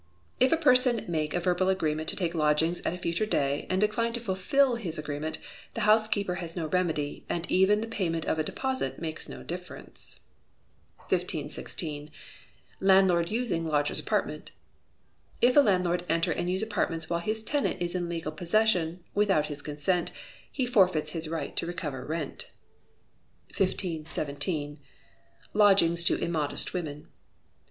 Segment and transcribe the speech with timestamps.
[0.39, 3.79] If a person make a verbal agreement to take lodgings at a future day, and
[3.79, 5.37] decline to fulfil his agreement,
[5.75, 10.19] the housekeeper has no remedy, and even the payment of a deposit makes no difference.
[11.09, 12.09] 1516.
[12.79, 14.51] Landlord using Lodger's Apartments.
[15.39, 19.45] If a landlord enter and use apartments while his tenant is in legal possession, without
[19.45, 20.11] his consent,
[20.51, 22.49] he forfeits his right to recover rent.
[23.55, 24.79] 1517.
[25.53, 27.07] Lodgings to Immodest Women.